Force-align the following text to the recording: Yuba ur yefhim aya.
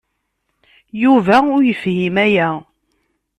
Yuba 1.03 1.35
ur 1.55 1.61
yefhim 1.65 2.15
aya. 2.25 2.49